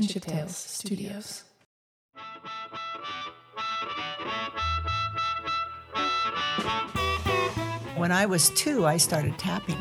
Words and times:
Kinship 0.00 0.24
Tales 0.24 0.56
Studios. 0.56 1.42
When 7.96 8.12
I 8.12 8.26
was 8.26 8.50
two, 8.50 8.86
I 8.86 8.96
started 8.96 9.36
tapping. 9.38 9.78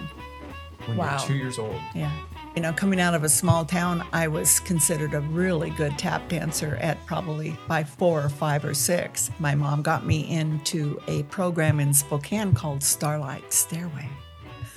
when 0.87 0.97
Wow. 0.97 1.17
you're 1.19 1.27
two 1.27 1.33
years 1.35 1.59
old. 1.59 1.75
Yeah. 1.93 2.11
You 2.55 2.61
know, 2.61 2.71
coming 2.73 2.99
out 2.99 3.13
of 3.13 3.23
a 3.23 3.29
small 3.29 3.65
town, 3.65 4.03
I 4.13 4.27
was 4.29 4.59
considered 4.61 5.13
a 5.13 5.19
really 5.19 5.69
good 5.71 5.97
tap 5.99 6.27
dancer 6.29 6.77
at 6.77 6.97
probably 7.05 7.55
by 7.67 7.83
four 7.83 8.23
or 8.23 8.29
five 8.29 8.63
or 8.65 8.73
six. 8.73 9.29
My 9.37 9.53
mom 9.53 9.81
got 9.83 10.05
me 10.05 10.21
into 10.31 10.99
a 11.07 11.23
program 11.23 11.79
in 11.79 11.93
Spokane 11.93 12.53
called 12.53 12.81
Starlight 12.81 13.51
Stairway. 13.53 14.09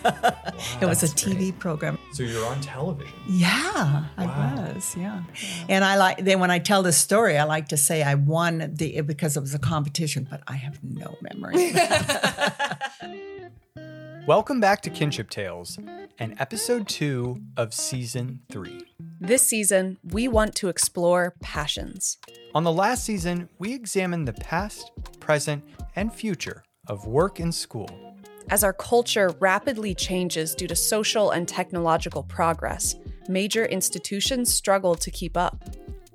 It 0.05 0.87
was 0.87 1.03
a 1.03 1.07
TV 1.07 1.37
great. 1.37 1.59
program. 1.59 1.98
So 2.12 2.23
you're 2.23 2.45
on 2.46 2.61
television. 2.61 3.12
Yeah, 3.29 4.05
I 4.16 4.27
Wow. 4.27 4.73
was. 4.75 4.97
Yeah. 4.97 5.23
And 5.69 5.84
I 5.84 5.97
like 5.97 6.25
then 6.25 6.41
when 6.41 6.51
I 6.51 6.59
tell 6.59 6.83
this 6.83 6.97
story, 6.97 7.37
I 7.38 7.45
like 7.45 7.69
to 7.69 7.77
say 7.77 8.02
I 8.02 8.15
won 8.15 8.70
the 8.75 9.01
because 9.02 9.37
it 9.37 9.41
was 9.41 9.55
a 9.55 9.59
competition, 9.59 10.27
but 10.30 10.42
I 10.47 10.55
have 10.56 10.83
no 10.83 11.16
memory. 11.20 11.73
Welcome 14.27 14.61
back 14.61 14.83
to 14.83 14.91
Kinship 14.91 15.30
Tales 15.30 15.78
and 16.19 16.34
episode 16.41 16.87
two 16.89 17.41
of 17.56 17.73
season 17.75 18.41
three. 18.51 18.83
This 19.19 19.42
season, 19.42 19.98
we 20.05 20.28
want 20.28 20.55
to 20.56 20.69
explore 20.69 21.34
passions. 21.42 22.19
On 22.55 22.62
the 22.64 22.73
last 22.73 23.05
season, 23.05 23.48
we 23.59 23.73
examined 23.75 24.28
the 24.28 24.33
past, 24.34 24.91
present, 25.20 25.64
and 25.97 26.12
future 26.12 26.62
of 26.87 27.06
work 27.06 27.41
and 27.41 27.55
school. 27.55 28.09
As 28.51 28.65
our 28.65 28.73
culture 28.73 29.33
rapidly 29.39 29.95
changes 29.95 30.57
due 30.57 30.67
to 30.67 30.75
social 30.75 31.31
and 31.31 31.47
technological 31.47 32.25
progress, 32.25 32.97
major 33.29 33.65
institutions 33.67 34.53
struggle 34.53 34.97
to 34.97 35.09
keep 35.09 35.37
up. 35.37 35.65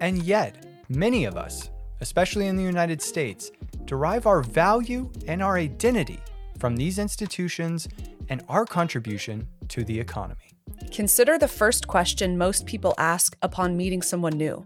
And 0.01 0.21
yet, 0.21 0.65
many 0.89 1.23
of 1.23 1.37
us, 1.37 1.69
especially 2.01 2.47
in 2.47 2.57
the 2.57 2.63
United 2.63 3.01
States, 3.01 3.51
derive 3.85 4.27
our 4.27 4.41
value 4.41 5.09
and 5.29 5.41
our 5.41 5.55
identity 5.55 6.19
from 6.59 6.75
these 6.75 6.99
institutions 6.99 7.87
and 8.27 8.43
our 8.49 8.65
contribution 8.65 9.47
to 9.69 9.85
the 9.85 9.97
economy. 9.97 10.51
Consider 10.91 11.37
the 11.37 11.47
first 11.47 11.87
question 11.87 12.37
most 12.37 12.65
people 12.65 12.93
ask 12.97 13.37
upon 13.43 13.77
meeting 13.77 14.01
someone 14.01 14.37
new 14.37 14.65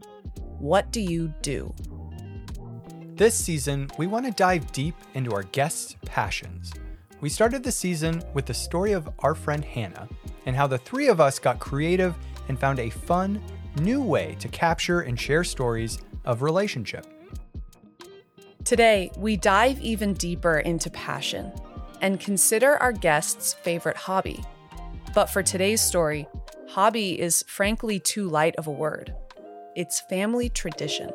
What 0.57 0.91
do 0.91 1.01
you 1.01 1.31
do? 1.43 1.71
This 3.13 3.35
season, 3.35 3.91
we 3.99 4.07
want 4.07 4.25
to 4.25 4.31
dive 4.31 4.71
deep 4.71 4.95
into 5.13 5.33
our 5.33 5.43
guests' 5.43 5.95
passions. 6.05 6.71
We 7.21 7.27
started 7.27 7.63
the 7.63 7.71
season 7.71 8.23
with 8.33 8.45
the 8.45 8.53
story 8.53 8.93
of 8.93 9.09
our 9.19 9.35
friend 9.35 9.65
Hannah 9.65 10.07
and 10.45 10.55
how 10.55 10.67
the 10.67 10.77
three 10.77 11.09
of 11.09 11.19
us 11.19 11.37
got 11.37 11.59
creative 11.59 12.15
and 12.47 12.57
found 12.57 12.79
a 12.79 12.89
fun, 12.89 13.41
new 13.81 14.01
way 14.01 14.37
to 14.39 14.47
capture 14.47 15.01
and 15.01 15.19
share 15.19 15.43
stories 15.43 15.99
of 16.23 16.41
relationship. 16.41 17.05
Today, 18.63 19.11
we 19.17 19.35
dive 19.35 19.81
even 19.81 20.13
deeper 20.13 20.59
into 20.59 20.89
passion 20.91 21.51
and 22.01 22.21
consider 22.21 22.77
our 22.77 22.93
guest's 22.93 23.53
favorite 23.53 23.97
hobby. 23.97 24.41
But 25.13 25.25
for 25.25 25.43
today's 25.43 25.81
story, 25.81 26.25
hobby 26.69 27.19
is 27.19 27.43
frankly 27.47 27.99
too 27.99 28.29
light 28.29 28.55
of 28.55 28.67
a 28.67 28.71
word. 28.71 29.13
It's 29.75 29.99
family 30.09 30.47
tradition. 30.47 31.09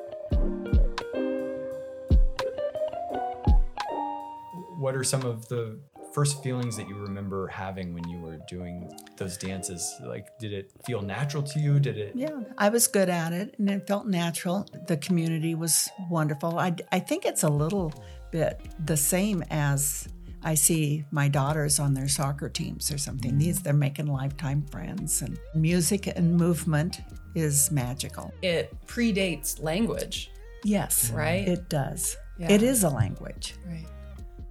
What 4.77 4.95
are 4.95 5.05
some 5.05 5.23
of 5.23 5.49
the 5.49 5.79
first 6.15 6.43
feelings 6.43 6.77
that 6.77 6.89
you 6.89 6.95
remember 6.97 7.49
having 7.49 7.93
when 7.93 8.09
you 8.09 8.19
were 8.21 8.39
doing 8.49 8.89
those 9.17 9.37
dances? 9.37 9.95
Like, 10.03 10.39
did 10.39 10.53
it 10.53 10.71
feel 10.87 11.03
natural 11.03 11.43
to 11.43 11.59
you? 11.59 11.81
Did 11.81 11.99
it? 11.99 12.13
Yeah, 12.15 12.41
I 12.57 12.69
was 12.69 12.87
good 12.87 13.09
at 13.09 13.33
it 13.33 13.55
and 13.59 13.69
it 13.69 13.87
felt 13.87 14.07
natural. 14.07 14.67
The 14.87 14.97
community 14.97 15.55
was 15.55 15.91
wonderful. 16.11 16.59
I, 16.59 16.75
I 16.93 17.01
think 17.01 17.25
it's 17.25 17.43
a 17.43 17.49
little 17.49 17.93
bit 18.31 18.61
the 18.87 18.97
same 18.97 19.43
as 19.51 20.09
I 20.43 20.55
see 20.55 21.05
my 21.11 21.27
daughters 21.29 21.81
on 21.81 21.95
their 21.95 22.07
soccer 22.09 22.49
teams 22.49 22.93
or 22.93 22.99
something. 22.99 23.39
These, 23.39 23.63
they're 23.63 23.73
making 23.73 24.07
lifetime 24.07 24.63
friends, 24.71 25.23
and 25.23 25.39
music 25.55 26.07
and 26.07 26.37
movement 26.37 27.01
is 27.35 27.71
magical. 27.71 28.33
It 28.43 28.75
predates 28.87 29.63
language, 29.63 30.31
Yes, 30.63 31.11
right? 31.11 31.49
it 31.49 31.69
does. 31.71 32.17
Yeah. 32.39 32.53
It 32.53 32.63
is 32.63 32.85
a 32.85 32.91
language. 32.91 33.55
right. 33.67 33.87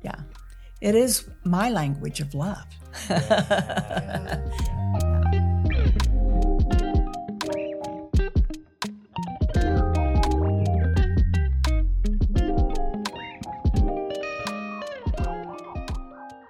Yeah. 0.04 0.16
It 0.84 0.96
is 0.96 1.24
my 1.46 1.70
language 1.70 2.20
of 2.20 2.36
love. 2.36 2.68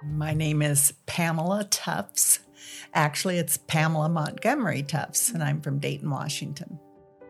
My 0.04 0.34
name 0.34 0.62
is 0.62 0.94
Pamela 1.06 1.62
Tufts. 1.70 2.40
Actually, 2.92 3.38
it's 3.38 3.56
Pamela 3.56 4.08
Montgomery 4.08 4.82
Tufts, 4.82 5.30
and 5.30 5.44
I'm 5.44 5.60
from 5.60 5.78
Dayton, 5.78 6.10
Washington. 6.10 6.80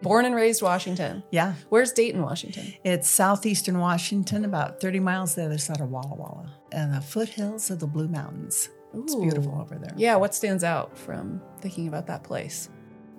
Born 0.04 0.24
and 0.24 0.34
raised 0.34 0.62
Washington. 0.62 1.22
Yeah, 1.30 1.54
Where's 1.70 1.92
Dayton, 1.92 2.22
Washington? 2.22 2.72
it's 2.84 3.08
southeastern 3.08 3.78
Washington, 3.78 4.44
about 4.44 4.80
30 4.80 5.00
miles 5.00 5.34
the 5.34 5.44
other 5.46 5.58
side 5.58 5.80
of 5.80 5.90
Walla 5.90 6.14
Walla, 6.14 6.52
and 6.72 6.94
the 6.94 7.00
foothills 7.00 7.70
of 7.70 7.80
the 7.80 7.86
Blue 7.88 8.06
Mountains. 8.08 8.68
It's 8.94 9.14
beautiful 9.16 9.58
over 9.60 9.74
there. 9.74 9.92
Yeah, 9.96 10.14
what 10.16 10.34
stands 10.36 10.62
out 10.62 10.96
from 10.96 11.40
thinking 11.60 11.88
about 11.88 12.06
that 12.06 12.22
place? 12.22 12.68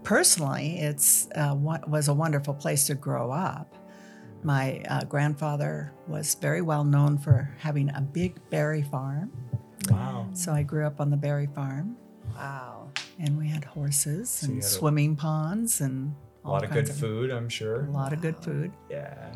Personally, 0.04 0.78
it's 0.80 1.28
uh, 1.36 1.54
was 1.58 2.08
a 2.08 2.14
wonderful 2.14 2.54
place 2.54 2.86
to 2.88 2.96
grow 2.96 3.32
up. 3.32 3.76
My 4.44 4.82
uh, 4.88 5.04
grandfather 5.06 5.92
was 6.08 6.36
very 6.36 6.62
well 6.62 6.84
known 6.84 7.18
for 7.18 7.50
having 7.58 7.90
a 7.90 8.00
big 8.02 8.40
berry 8.52 8.84
farm, 8.84 9.32
Wow. 9.90 10.30
so 10.34 10.54
I 10.54 10.62
grew 10.64 10.86
up 10.86 11.02
on 11.02 11.10
the 11.10 11.18
berry 11.18 11.48
farm, 11.48 11.98
Wow. 12.36 12.90
and 13.20 13.38
we 13.38 13.48
had 13.50 13.64
horses 13.64 14.42
you 14.44 14.50
and 14.54 14.58
had 14.62 14.64
a- 14.64 14.68
swimming 14.68 15.16
ponds 15.16 15.82
and 15.82 16.14
A 16.46 16.50
lot 16.50 16.64
of 16.64 16.72
good 16.72 16.88
food, 16.88 17.32
I'm 17.32 17.50
sure. 17.50 17.86
A 17.86 17.92
lot 17.92 18.14
of 18.14 18.22
good 18.22 18.38
food. 18.38 18.72
Yeah. 18.90 19.32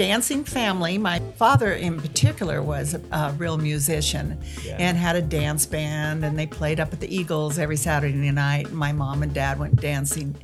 Dancing 0.00 0.44
family. 0.44 0.96
My 0.96 1.18
father, 1.36 1.74
in 1.74 2.00
particular, 2.00 2.62
was 2.62 2.94
a, 2.94 3.02
a 3.12 3.32
real 3.36 3.58
musician 3.58 4.40
Yeah. 4.64 4.76
and 4.78 4.96
had 4.96 5.14
a 5.14 5.20
dance 5.20 5.66
band, 5.66 6.24
and 6.24 6.38
they 6.38 6.46
played 6.46 6.80
up 6.80 6.90
at 6.94 7.00
the 7.00 7.14
Eagles 7.14 7.58
every 7.58 7.76
Saturday 7.76 8.30
night. 8.30 8.72
My 8.72 8.92
mom 8.92 9.22
and 9.22 9.34
dad 9.34 9.58
went 9.58 9.76
dancing, 9.78 10.34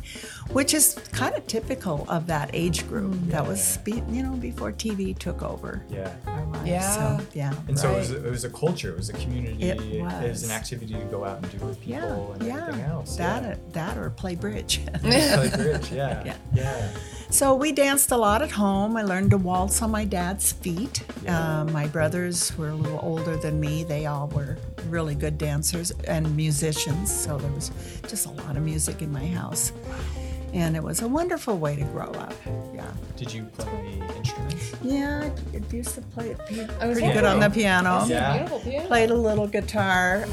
which 0.52 0.74
is 0.74 0.92
kind 1.12 1.34
of 1.34 1.46
typical 1.46 2.04
of 2.10 2.26
that 2.26 2.50
age 2.52 2.86
group. 2.86 3.14
Mm. 3.14 3.30
That 3.30 3.46
was, 3.46 3.78
be, 3.78 4.02
you 4.10 4.22
know, 4.22 4.32
before 4.36 4.72
TV 4.72 5.18
took 5.18 5.42
over 5.42 5.82
Yeah. 5.88 6.12
lives. 6.26 6.68
Yeah. 6.68 6.90
So, 7.18 7.26
yeah. 7.32 7.54
And 7.66 7.78
so 7.78 7.90
it 7.92 7.96
was, 7.96 8.10
it 8.10 8.30
was 8.30 8.44
a 8.44 8.50
culture, 8.50 8.90
it 8.90 8.98
was 8.98 9.08
a 9.08 9.14
community, 9.14 9.62
It 9.70 9.80
it 9.80 10.02
was 10.02 10.12
was. 10.22 10.42
an 10.44 10.50
activity 10.50 10.92
to 10.92 11.04
go 11.06 11.24
out 11.24 11.42
and 11.42 11.58
do 11.58 11.64
with 11.64 11.78
Yeah, 11.86 12.00
people 12.00 12.32
and 12.32 12.42
yeah. 12.42 12.56
everything 12.60 12.80
else. 12.82 13.16
That, 13.16 13.42
yeah. 13.42 13.54
that 13.72 13.96
or 13.96 14.10
play 14.10 14.34
bridge. 14.34 14.80
Play 15.00 15.48
bridge, 15.48 15.90
yeah. 16.00 16.24
Yeah. 16.26 16.36
yeah. 16.52 16.88
So 17.28 17.54
we 17.54 17.72
danced 17.72 18.12
a 18.12 18.16
lot 18.16 18.40
at 18.40 18.50
home. 18.50 18.96
I 18.96 19.02
learned 19.02 19.30
to 19.30 19.36
waltz 19.36 19.82
on 19.82 19.90
my 19.90 20.04
dad's 20.04 20.52
feet. 20.52 21.02
Uh, 21.28 21.64
my 21.70 21.86
brothers 21.88 22.56
were 22.56 22.70
a 22.70 22.74
little 22.74 23.00
older 23.02 23.36
than 23.36 23.60
me. 23.60 23.84
They 23.84 24.06
all 24.06 24.28
were 24.28 24.56
really 24.88 25.14
good 25.14 25.36
dancers 25.36 25.90
and 26.06 26.34
musicians. 26.36 27.12
So 27.12 27.36
there 27.36 27.50
was 27.52 27.70
just 28.08 28.26
a 28.26 28.30
lot 28.30 28.56
of 28.56 28.62
music 28.62 29.02
in 29.02 29.12
my 29.12 29.26
house. 29.26 29.72
And 30.54 30.76
it 30.76 30.82
was 30.82 31.02
a 31.02 31.08
wonderful 31.08 31.58
way 31.58 31.76
to 31.76 31.84
grow 31.86 32.06
up. 32.12 32.32
Yeah. 32.72 32.90
Did 33.16 33.34
you 33.34 33.44
play 33.58 34.00
any 34.00 34.16
instruments? 34.16 34.72
Yeah, 34.82 35.28
I 35.52 35.74
used 35.74 35.94
to 35.96 36.00
play 36.02 36.30
it 36.30 36.38
pe- 36.46 36.66
I 36.80 36.86
was 36.86 36.98
pretty 36.98 37.12
good 37.12 37.24
on 37.24 37.40
the 37.40 37.50
piano. 37.50 38.04
Yeah. 38.06 38.34
Beautiful 38.38 38.60
piano. 38.60 38.86
Played 38.86 39.10
a 39.10 39.14
little 39.14 39.46
guitar. 39.48 40.24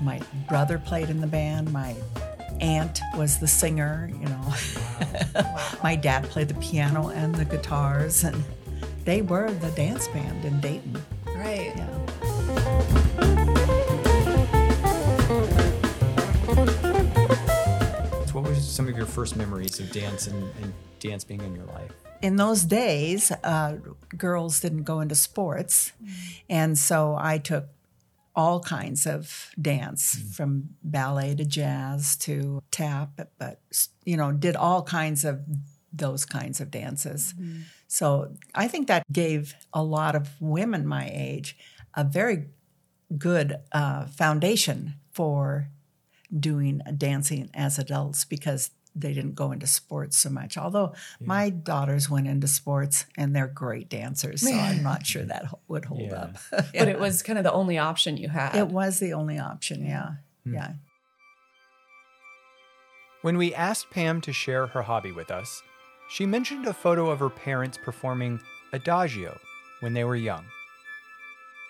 My 0.00 0.20
brother 0.48 0.78
played 0.78 1.10
in 1.10 1.20
the 1.20 1.26
band. 1.26 1.72
My 1.72 1.94
aunt 2.60 3.00
was 3.16 3.38
the 3.38 3.46
singer, 3.46 4.10
you 4.12 4.26
know. 4.26 4.54
My 5.82 5.96
dad 5.96 6.24
played 6.24 6.48
the 6.48 6.54
piano 6.54 7.08
and 7.08 7.34
the 7.34 7.44
guitars, 7.44 8.24
and 8.24 8.42
they 9.04 9.22
were 9.22 9.50
the 9.50 9.70
dance 9.70 10.08
band 10.08 10.44
in 10.44 10.60
Dayton. 10.60 10.96
Right. 11.26 11.72
Yeah. 11.76 11.86
So 18.26 18.32
what 18.32 18.44
were 18.44 18.54
some 18.54 18.62
some 18.62 18.88
of 18.88 18.96
your 18.96 19.06
first 19.06 19.36
memories 19.36 19.80
of 19.80 19.90
dance 19.92 20.26
and, 20.26 20.42
and 20.62 20.72
dance 21.00 21.24
being 21.24 21.40
in 21.40 21.54
your 21.54 21.66
life? 21.66 21.92
in 22.22 22.36
those 22.36 22.64
days, 22.64 23.30
uh, 23.44 23.76
girls 24.16 24.60
didn't 24.60 24.84
go 24.84 25.00
into 25.00 25.14
sports. 25.14 25.92
And 26.48 26.78
so 26.78 27.16
I 27.18 27.38
took 27.38 27.68
all 28.36 28.60
kinds 28.60 29.06
of 29.06 29.50
dance 29.60 30.22
from 30.36 30.68
ballet 30.82 31.34
to 31.34 31.44
jazz 31.44 32.16
to 32.18 32.62
tap, 32.70 33.18
but, 33.38 33.60
you 34.04 34.16
know, 34.16 34.30
did 34.30 34.54
all 34.54 34.82
kinds 34.82 35.24
of 35.24 35.40
those 35.92 36.26
kinds 36.26 36.60
of 36.60 36.70
dances. 36.70 37.34
So 37.88 38.34
I 38.54 38.68
think 38.68 38.88
that 38.88 39.02
gave 39.10 39.54
a 39.72 39.82
lot 39.82 40.14
of 40.14 40.28
women 40.40 40.86
my 40.86 41.10
age 41.12 41.56
a 41.94 42.04
very 42.04 42.48
good 43.16 43.56
uh, 43.72 44.06
foundation 44.06 44.94
for 45.12 45.68
doing 46.38 46.82
dancing 46.98 47.48
as 47.54 47.78
adults 47.78 48.24
because 48.24 48.70
they 48.98 49.12
didn't 49.12 49.34
go 49.34 49.52
into 49.52 49.66
sports 49.66 50.16
so 50.16 50.30
much. 50.30 50.56
Although 50.56 50.94
my 51.20 51.50
daughters 51.50 52.08
went 52.08 52.26
into 52.26 52.48
sports 52.48 53.04
and 53.16 53.36
they're 53.36 53.46
great 53.46 53.88
dancers, 53.88 54.40
so 54.40 54.52
I'm 54.54 54.82
not 54.82 55.04
sure 55.06 55.24
that 55.24 55.44
would 55.68 55.84
hold 55.84 56.00
Yeah. 56.02 56.14
up. 56.14 56.36
But 56.72 56.88
it 56.88 56.98
was 56.98 57.22
kind 57.22 57.38
of 57.38 57.44
the 57.44 57.52
only 57.52 57.76
option 57.78 58.16
you 58.16 58.28
had. 58.30 58.56
it 58.56 58.68
was 58.68 58.98
the 58.98 59.12
only 59.12 59.38
option, 59.38 59.84
yeah. 59.84 60.14
Hmm. 60.44 60.54
Yeah. 60.54 60.72
When 63.22 63.36
we 63.38 63.54
asked 63.54 63.90
Pam 63.90 64.20
to 64.22 64.32
share 64.32 64.66
her 64.68 64.82
hobby 64.82 65.12
with 65.12 65.30
us, 65.30 65.62
she 66.08 66.26
mentioned 66.26 66.66
a 66.66 66.72
photo 66.72 67.10
of 67.10 67.18
her 67.18 67.30
parents 67.30 67.78
performing 67.82 68.40
Adagio 68.72 69.38
when 69.80 69.94
they 69.94 70.04
were 70.04 70.16
young. 70.16 70.44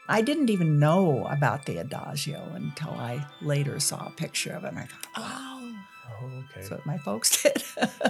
I 0.09 0.23
didn't 0.23 0.51
even 0.51 0.79
know 0.79 1.27
about 1.27 1.65
the 1.67 1.79
Adagio 1.79 2.41
until 2.55 2.91
I 2.93 3.27
later 3.43 3.81
saw 3.81 4.07
a 4.07 4.11
picture 4.11 4.53
of 4.53 4.65
it 4.65 4.69
and 4.69 4.79
I 4.79 4.83
thought, 4.83 5.07
wow, 5.17 5.23
Oh, 5.41 5.46
okay. 6.51 6.61
that's 6.61 6.71
what 6.71 6.85
my 6.87 6.99
folks 6.99 7.43
did. 7.43 7.63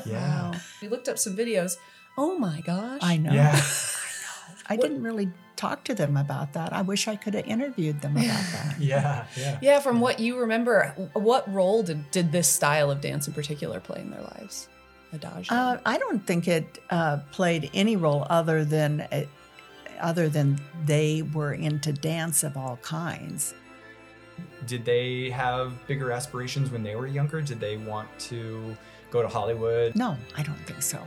yeah. 0.05 0.53
We 0.83 0.89
looked 0.89 1.09
up 1.09 1.19
some 1.19 1.37
videos. 1.37 1.77
Oh 2.19 2.39
my 2.39 2.61
gosh. 2.61 3.01
I 3.03 3.17
know. 3.17 3.33
Yeah. 3.33 3.61
I 4.69 4.77
didn't 4.77 5.03
really 5.03 5.31
talk 5.55 5.85
to 5.85 5.95
them 5.95 6.17
about 6.17 6.53
that. 6.55 6.73
I 6.73 6.83
wish 6.83 7.07
I 7.09 7.17
could 7.17 7.35
have 7.35 7.47
interviewed 7.47 8.01
them 8.01 8.17
about 8.17 8.27
that. 8.53 8.77
Yeah. 8.81 9.27
Yeah. 9.37 9.59
Yeah, 9.63 9.81
from 9.81 10.01
what 10.01 10.19
you 10.19 10.39
remember, 10.39 10.89
what 11.13 11.53
role 11.53 11.83
did, 11.83 12.11
did 12.11 12.33
this 12.33 12.49
style 12.49 12.91
of 12.91 13.01
dance 13.01 13.29
in 13.29 13.35
particular 13.35 13.81
play 13.81 14.01
in 14.01 14.11
their 14.11 14.23
lives? 14.23 14.69
Adagio. 15.13 15.57
Uh, 15.57 15.79
I 15.87 15.99
don't 15.99 16.27
think 16.27 16.49
it 16.49 16.79
uh, 16.91 17.19
played 17.31 17.71
any 17.75 17.97
role 17.97 18.27
other 18.29 18.65
than 18.65 19.03
uh, 19.13 19.25
other 20.01 20.29
than 20.29 20.61
they 20.85 21.23
were 21.23 21.55
into 21.55 21.93
dance 21.93 22.43
of 22.43 22.57
all 22.57 22.77
kinds. 22.83 23.55
Did 24.67 24.85
they 24.85 25.31
have 25.31 25.87
bigger 25.87 26.11
aspirations 26.11 26.71
when 26.71 26.83
they 26.83 26.97
were 26.97 27.07
younger? 27.07 27.41
Did 27.41 27.61
they 27.61 27.77
want 27.77 28.09
to 28.21 28.77
go 29.11 29.23
to 29.23 29.29
Hollywood? 29.29 29.95
No, 29.95 30.17
I 30.37 30.43
don't 30.43 30.59
think 30.67 30.83
so. 30.83 31.01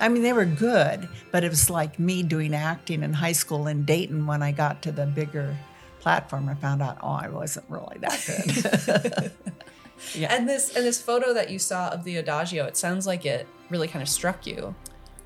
I 0.00 0.08
mean, 0.08 0.22
they 0.22 0.32
were 0.32 0.44
good, 0.44 1.08
but 1.32 1.44
it 1.44 1.50
was 1.50 1.68
like 1.68 1.98
me 1.98 2.22
doing 2.22 2.54
acting 2.54 3.02
in 3.02 3.12
high 3.12 3.32
school 3.32 3.66
in 3.66 3.84
Dayton. 3.84 4.26
When 4.26 4.42
I 4.42 4.52
got 4.52 4.82
to 4.82 4.92
the 4.92 5.06
bigger 5.06 5.56
platform, 6.00 6.48
I 6.48 6.54
found 6.54 6.82
out, 6.82 6.98
oh, 7.02 7.08
I 7.08 7.28
wasn't 7.28 7.66
really 7.68 7.98
that 8.00 8.24
good. 8.26 9.32
yeah. 10.14 10.34
and 10.34 10.48
this 10.48 10.76
and 10.76 10.84
this 10.84 11.02
photo 11.02 11.34
that 11.34 11.50
you 11.50 11.58
saw 11.58 11.88
of 11.90 12.04
the 12.04 12.16
Adagio, 12.16 12.64
it 12.66 12.76
sounds 12.76 13.06
like 13.06 13.26
it 13.26 13.46
really 13.70 13.88
kind 13.88 14.02
of 14.02 14.08
struck 14.08 14.46
you. 14.46 14.74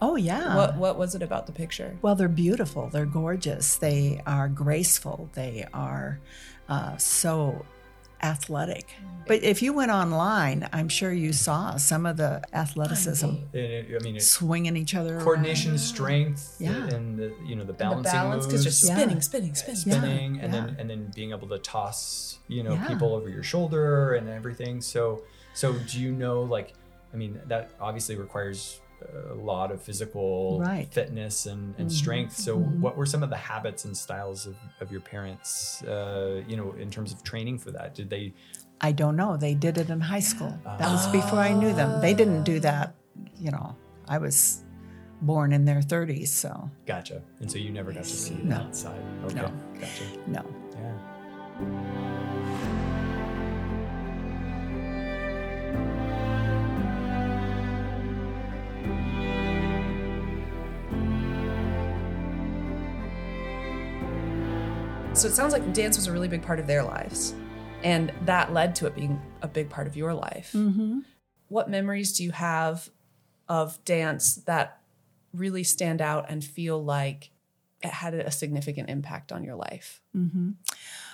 oh, 0.01 0.17
yeah. 0.17 0.57
What 0.57 0.77
what 0.77 0.99
was 0.99 1.15
it 1.15 1.23
about 1.23 1.47
the 1.47 1.53
picture? 1.53 1.97
Well, 2.01 2.15
they're 2.15 2.29
beautiful. 2.29 2.89
They're 2.89 3.07
gorgeous. 3.07 3.77
They 3.77 4.23
are 4.27 4.49
graceful. 4.49 5.29
They 5.35 5.67
are 5.75 6.19
uh, 6.73 6.97
so 6.97 7.65
athletic. 8.23 8.87
But 9.27 9.43
if 9.43 9.63
you 9.63 9.73
went 9.73 9.91
online, 9.91 10.69
I'm 10.73 10.89
sure 10.89 11.13
you 11.13 11.33
saw 11.33 11.77
some 11.77 12.07
of 12.07 12.17
the 12.17 12.43
athleticism 12.53 13.31
I 13.55 13.99
mean, 14.03 14.21
swinging 14.21 14.77
each 14.77 14.95
other. 14.95 15.15
around. 15.15 15.25
coordination, 15.25 15.79
strength, 15.79 16.57
Yeah. 16.59 16.87
and 16.95 17.19
the 17.19 17.29
you 17.49 17.55
know 17.57 17.63
the 17.65 17.73
The 17.73 17.85
balancing 17.85 18.13
balance 18.13 18.47
because 18.47 18.65
moves, 18.65 18.83
you're 18.83 18.91
Yeah. 18.91 18.97
spinning, 18.99 19.21
spinning, 19.21 19.55
spinning. 19.55 19.83
Yeah. 19.87 19.99
spinning, 19.99 20.41
and 20.43 20.51
then 20.55 20.77
and 20.79 20.87
then 20.91 21.01
being 21.15 21.31
able 21.37 21.49
to 21.49 21.59
toss 21.59 22.39
you 22.49 22.63
know 22.65 22.75
Yeah. 22.75 22.89
people 22.89 23.11
over 23.15 23.29
your 23.29 23.43
shoulder 23.53 24.15
and 24.15 24.29
everything. 24.29 24.81
So 24.81 25.23
so 25.55 25.67
do 25.91 26.01
you 26.01 26.13
know 26.13 26.43
like 26.43 26.69
I 27.13 27.17
mean 27.17 27.33
that 27.53 27.71
obviously 27.81 28.17
requires 28.17 28.81
a 29.31 29.35
lot 29.35 29.71
of 29.71 29.81
physical 29.83 30.59
Right. 30.61 30.89
fitness 30.93 31.47
and, 31.47 31.75
and 31.79 31.89
Mhm. 31.89 31.93
strength. 31.93 32.37
So 32.37 32.59
Mhm. 32.59 32.81
what 32.81 32.97
were 32.97 33.07
some 33.07 33.23
of 33.23 33.31
the 33.31 33.37
habits 33.37 33.85
and 33.85 33.97
styles 33.97 34.47
of, 34.47 34.57
of 34.81 34.91
your 34.93 35.01
parents, 35.01 35.83
uh, 35.85 36.43
you 36.49 36.57
know, 36.57 36.73
in 36.73 36.91
terms 36.91 37.13
of 37.13 37.23
training 37.23 37.59
for 37.59 37.71
that? 37.73 37.95
Did 37.95 38.11
they 38.11 38.33
I 38.85 38.91
don't 38.91 39.15
know. 39.15 39.37
They 39.37 39.55
did 39.55 39.79
it 39.79 39.91
in 39.91 40.01
high 40.01 40.19
school. 40.33 40.59
That 40.65 40.91
was 40.91 41.07
before 41.09 41.39
I 41.39 41.53
knew 41.53 41.73
them. 41.73 42.01
They 42.01 42.15
didn't 42.15 42.43
do 42.43 42.59
that, 42.61 42.95
you 43.39 43.53
know. 43.53 43.77
I 44.09 44.19
was 44.19 44.65
born 45.21 45.53
in 45.53 45.65
their 45.65 45.81
30s, 45.83 46.33
so 46.33 46.69
gotcha? 46.85 47.23
And 47.39 47.49
so 47.49 47.59
you 47.59 47.71
never 47.71 47.93
got 47.93 48.03
to 48.03 48.11
see 48.11 48.35
No. 48.43 48.57
that 48.59 48.75
side. 48.75 49.01
Okay, 49.27 49.37
No. 49.37 49.53
gotcha. 49.81 50.05
no. 50.27 50.45
Yeah. 51.61 52.19
So 65.23 65.29
it 65.29 65.35
sounds 65.35 65.53
like 65.53 65.73
dance 65.73 65.97
was 65.97 66.09
a 66.09 66.13
really 66.13 66.27
big 66.27 66.43
part 66.43 66.59
of 66.59 66.67
their 66.67 66.83
lives, 66.83 67.33
and 67.85 68.13
that 68.23 68.53
led 68.53 68.75
to 68.75 68.87
it 68.87 68.97
being 68.97 69.23
a 69.41 69.47
big 69.47 69.71
part 69.71 69.87
of 69.87 69.97
your 69.97 70.13
life. 70.13 70.51
Mm-hmm. 70.53 70.99
What 71.47 71.71
memories 71.71 72.15
do 72.15 72.25
you 72.25 72.33
have 72.33 72.91
of 73.49 73.79
dance 73.85 74.35
that 74.35 74.81
really 75.33 75.63
stand 75.63 76.03
out 76.03 76.27
and 76.29 76.45
feel 76.45 76.83
like 76.83 77.31
it 77.85 77.91
had 77.91 78.15
a 78.15 78.33
significant 78.33 78.91
impact 78.91 79.31
on 79.31 79.45
your 79.45 79.55
life? 79.55 80.03
Mm-hmm. 80.13 80.51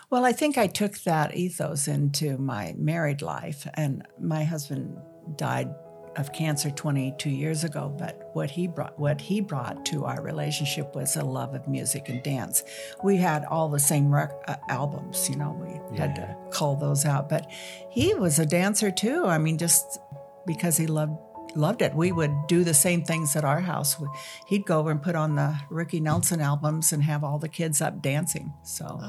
Well, 0.09 0.25
I 0.25 0.33
think 0.33 0.57
I 0.57 0.69
took 0.69 1.01
that 1.01 1.37
ethos 1.37 1.87
into 1.87 2.39
my 2.39 2.75
married 2.79 3.21
life, 3.21 3.69
and 3.75 4.07
my 4.19 4.43
husband 4.45 4.97
died 5.37 5.75
of 6.19 6.33
cancer 6.33 6.71
22 6.71 7.31
years 7.31 7.65
ago. 7.65 7.95
But 7.97 8.31
what 8.35 8.51
he 8.51 8.67
brought, 8.67 8.99
what 8.99 9.21
he 9.21 9.41
brought 9.41 9.87
to 9.87 10.05
our 10.05 10.21
relationship 10.21 10.95
was 10.95 11.17
a 11.17 11.25
love 11.25 11.55
of 11.55 11.67
music 11.69 12.09
and 12.09 12.23
dance. 12.23 12.63
We 13.03 13.17
had 13.17 13.45
all 13.47 13.69
the 13.69 13.79
same 13.79 14.13
rec- 14.13 14.33
uh, 14.47 14.57
albums, 14.69 15.31
you 15.31 15.37
know. 15.37 15.53
We 15.91 15.97
had 15.99 16.17
Yeah. 16.17 16.27
to 16.27 16.37
cull 16.51 16.77
those 16.77 17.05
out, 17.07 17.29
but 17.29 17.47
he 17.91 18.15
was 18.15 18.39
a 18.39 18.47
dancer 18.47 18.91
too. 18.91 19.25
I 19.27 19.39
mean, 19.39 19.57
just 19.59 19.99
because 20.47 20.77
he 20.77 20.87
loved 20.87 21.13
loved 21.57 21.81
it. 21.81 21.95
We 21.95 22.13
would 22.13 22.31
do 22.47 22.63
the 22.63 22.75
same 22.75 23.03
things 23.03 23.35
at 23.35 23.43
our 23.43 23.59
house. 23.61 23.99
We- 23.99 24.07
He'd 24.49 24.67
go 24.67 24.79
over 24.81 24.91
and 24.91 25.01
put 25.01 25.17
on 25.17 25.35
the 25.35 25.57
Ricky 25.71 25.99
Nelson 25.99 26.43
albums 26.43 26.93
and 26.93 27.03
have 27.03 27.25
all 27.25 27.39
the 27.39 27.49
kids 27.49 27.81
up 27.81 28.03
dancing. 28.03 28.53
So 28.65 29.01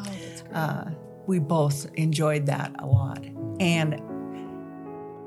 uh, 0.54 0.86
we 1.28 1.40
both 1.40 1.86
enjoyed 1.96 2.46
that 2.46 2.72
a 2.80 2.88
lot. 2.88 3.24
And 3.60 4.02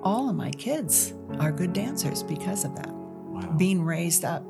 all 0.02 0.28
of 0.28 0.36
my 0.36 0.50
kids 0.50 1.14
are 1.38 1.52
good 1.52 1.72
dancers 1.72 2.22
because 2.22 2.64
of 2.64 2.74
that. 2.76 2.88
Wow. 2.92 3.52
Being 3.56 3.82
raised 3.82 4.24
up 4.24 4.44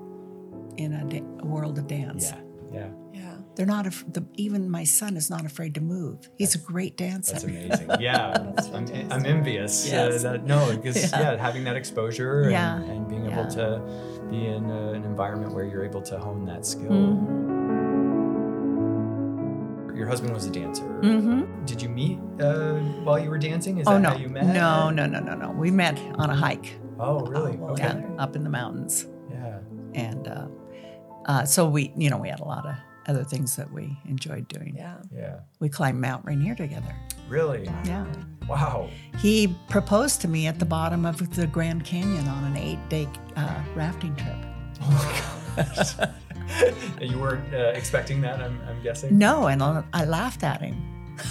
in 0.76 0.92
a, 0.92 1.04
da- 1.04 1.22
a 1.40 1.46
world 1.46 1.78
of 1.78 1.86
dance. 1.86 2.30
Yeah. 2.30 2.40
Yeah. 2.72 2.88
Yeah. 3.12 3.34
They're 3.54 3.66
not, 3.66 3.86
af- 3.86 4.04
the, 4.10 4.24
even 4.34 4.70
my 4.70 4.84
son 4.84 5.16
is 5.16 5.28
not 5.28 5.44
afraid 5.44 5.74
to 5.74 5.82
move. 5.82 6.30
He's 6.38 6.54
a 6.54 6.58
great 6.58 6.96
dancer. 6.96 7.32
That's 7.32 7.44
amazing. 7.52 7.90
Yeah, 8.00 8.52
I'm, 8.72 8.86
I'm 9.12 9.26
envious. 9.26 9.86
Yes. 9.86 10.24
Uh, 10.24 10.32
that, 10.32 10.46
no, 10.46 10.74
because 10.74 11.10
yeah. 11.12 11.32
Yeah. 11.32 11.36
having 11.36 11.64
that 11.64 11.76
exposure 11.76 12.42
and, 12.42 12.50
Yeah. 12.52 12.76
and 12.82 13.06
being 13.08 13.26
able 13.30 13.46
to 13.48 13.82
be 14.30 14.46
in 14.46 14.70
uh 14.70 14.92
an 14.92 15.04
environment 15.04 15.52
where 15.54 15.64
you're 15.64 15.84
able 15.84 16.00
to 16.02 16.18
hone 16.18 16.46
that 16.46 16.64
skill. 16.64 16.90
Mhm. 16.90 17.51
Your 20.02 20.08
husband 20.08 20.34
was 20.34 20.46
a 20.46 20.50
dancer. 20.50 20.82
Mhm. 20.82 21.64
Did 21.64 21.80
you 21.80 21.88
meet 21.88 22.18
uh, 22.40 22.74
while 23.04 23.20
you 23.20 23.30
were 23.30 23.38
dancing? 23.38 23.78
Is 23.78 23.86
Oh, 23.86 23.92
that 23.92 24.00
no. 24.00 24.08
how 24.10 24.16
you 24.16 24.28
met? 24.28 24.46
No, 24.46 24.90
no, 24.90 25.06
no, 25.06 25.20
no, 25.20 25.36
no. 25.36 25.52
We 25.52 25.70
met 25.70 25.96
on 26.16 26.28
a 26.28 26.34
hike. 26.34 26.76
Oh, 26.98 27.20
really? 27.20 27.52
Oh, 27.52 27.66
well, 27.66 27.70
okay. 27.74 27.84
Yeah, 27.84 28.20
up 28.20 28.34
in 28.34 28.42
the 28.42 28.50
mountains. 28.50 29.06
Yeah. 29.30 29.58
And 29.94 30.26
uh, 30.26 30.48
uh, 31.26 31.44
so 31.44 31.68
we, 31.68 31.92
you 31.96 32.10
know, 32.10 32.16
we 32.18 32.28
had 32.28 32.40
a 32.40 32.44
lot 32.44 32.66
of 32.66 32.74
other 33.06 33.22
things 33.22 33.54
that 33.54 33.72
we 33.72 33.96
enjoyed 34.08 34.48
doing. 34.48 34.74
Yeah. 34.76 34.96
Yeah. 35.14 35.36
We 35.60 35.68
climbed 35.68 36.00
Mount 36.00 36.24
Rainier 36.24 36.56
together. 36.56 36.96
Really? 37.28 37.66
Yeah. 37.84 38.04
Wow. 38.48 38.90
He 39.18 39.54
proposed 39.68 40.20
to 40.22 40.26
me 40.28 40.48
at 40.48 40.58
the 40.58 40.64
bottom 40.66 41.06
of 41.06 41.32
the 41.36 41.46
Grand 41.46 41.84
Canyon 41.84 42.26
on 42.26 42.42
an 42.42 42.56
eight 42.56 42.80
day 42.88 43.06
uh, 43.36 43.62
rafting 43.76 44.16
trip. 44.16 44.34
Oh 44.82 44.90
my 45.56 45.62
gosh. 45.64 45.94
you 47.00 47.18
weren't 47.18 47.52
uh, 47.54 47.72
expecting 47.74 48.20
that, 48.22 48.40
I'm, 48.40 48.60
I'm 48.68 48.82
guessing? 48.82 49.16
No, 49.18 49.46
and 49.46 49.62
I 49.62 49.82
I 49.92 50.04
laughed 50.04 50.42
at 50.44 50.60
him. 50.60 50.76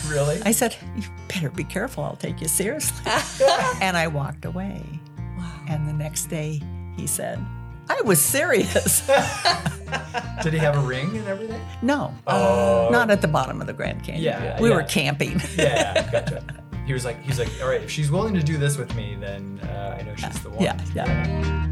Really? 0.07 0.41
I 0.45 0.51
said, 0.51 0.75
You 0.95 1.03
better 1.27 1.49
be 1.49 1.63
careful, 1.63 2.03
I'll 2.03 2.15
take 2.15 2.39
you 2.41 2.47
seriously. 2.47 3.11
and 3.81 3.97
I 3.97 4.07
walked 4.07 4.45
away. 4.45 4.83
Wow. 5.37 5.59
And 5.67 5.87
the 5.87 5.93
next 5.93 6.25
day, 6.25 6.61
he 6.97 7.07
said, 7.07 7.39
I 7.89 8.01
was 8.03 8.21
serious. 8.21 9.05
Did 10.43 10.53
he 10.53 10.59
have 10.59 10.77
a 10.77 10.81
ring 10.81 11.17
and 11.17 11.27
everything? 11.27 11.61
no, 11.81 12.13
Oh. 12.27 12.87
not 12.91 13.09
at 13.11 13.21
the 13.21 13.27
bottom 13.27 13.59
of 13.59 13.67
the 13.67 13.73
Grand 13.73 14.03
Canyon. 14.03 14.23
Yeah, 14.23 14.61
we 14.61 14.69
yeah. 14.69 14.75
were 14.75 14.83
camping. 14.83 15.41
Yeah, 15.57 16.09
gotcha. 16.11 16.43
He 16.71 16.87
he 16.87 16.93
was 16.93 17.05
like, 17.05 17.21
he's 17.21 17.39
like, 17.39 17.49
all 17.61 17.69
right, 17.69 17.81
if 17.81 17.89
she's 17.91 18.09
willing 18.11 18.33
to 18.33 18.41
do 18.43 18.57
this 18.57 18.75
with 18.77 18.93
me, 18.95 19.15
then 19.19 19.59
uh, 19.63 19.97
I 19.99 20.03
know 20.03 20.15
she's 20.15 20.41
the 20.41 20.49
one. 20.49 20.61
Yeah, 20.63 20.77
yeah. 20.95 21.67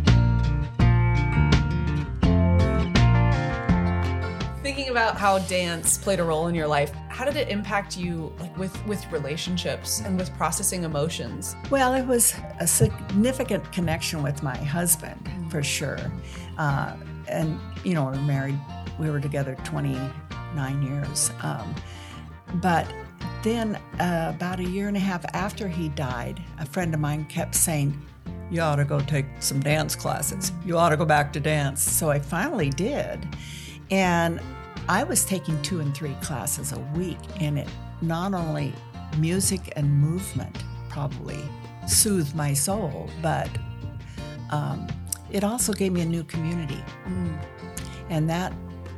Thinking 4.79 4.91
about 4.91 5.17
how 5.17 5.39
dance 5.39 5.97
played 5.97 6.21
a 6.21 6.23
role 6.23 6.47
in 6.47 6.55
your 6.55 6.65
life, 6.65 6.93
how 7.09 7.25
did 7.25 7.35
it 7.35 7.49
impact 7.49 7.97
you 7.97 8.31
like 8.39 8.57
with 8.57 8.85
with 8.87 9.11
relationships 9.11 9.99
and 9.99 10.17
with 10.17 10.33
processing 10.37 10.85
emotions? 10.85 11.57
Well, 11.69 11.93
it 11.95 12.07
was 12.07 12.33
a 12.61 12.65
significant 12.65 13.69
connection 13.73 14.23
with 14.23 14.41
my 14.41 14.55
husband 14.55 15.29
for 15.51 15.61
sure. 15.61 15.99
Uh, 16.57 16.95
and, 17.27 17.59
you 17.83 17.93
know, 17.93 18.05
we 18.05 18.17
were 18.17 18.23
married, 18.23 18.57
we 18.97 19.09
were 19.09 19.19
together 19.19 19.57
29 19.65 20.81
years. 20.81 21.29
Um, 21.41 21.75
but 22.61 22.87
then, 23.43 23.75
uh, 23.99 24.31
about 24.33 24.61
a 24.61 24.63
year 24.63 24.87
and 24.87 24.95
a 24.95 25.01
half 25.01 25.25
after 25.33 25.67
he 25.67 25.89
died, 25.89 26.41
a 26.57 26.65
friend 26.65 26.93
of 26.93 27.01
mine 27.01 27.25
kept 27.25 27.53
saying, 27.53 28.01
You 28.49 28.61
ought 28.61 28.77
to 28.77 28.85
go 28.85 29.01
take 29.01 29.25
some 29.41 29.59
dance 29.59 29.93
classes. 29.93 30.53
You 30.65 30.77
ought 30.77 30.89
to 30.89 30.97
go 30.97 31.05
back 31.05 31.33
to 31.33 31.41
dance. 31.41 31.83
So 31.83 32.09
I 32.09 32.19
finally 32.19 32.69
did. 32.69 33.27
And 33.91 34.39
I 34.89 35.03
was 35.03 35.23
taking 35.23 35.61
two 35.61 35.81
and 35.81 35.95
three 35.95 36.15
classes 36.15 36.71
a 36.71 36.79
week, 36.97 37.19
and 37.39 37.59
it 37.59 37.69
not 38.01 38.33
only 38.33 38.73
music 39.19 39.71
and 39.75 39.87
movement 39.87 40.63
probably 40.89 41.37
soothed 41.87 42.35
my 42.35 42.55
soul, 42.55 43.07
but 43.21 43.47
um, 44.49 44.87
it 45.29 45.43
also 45.43 45.73
gave 45.73 45.91
me 45.91 46.01
a 46.01 46.05
new 46.05 46.23
community. 46.23 46.83
And 48.09 48.27
that 48.31 48.51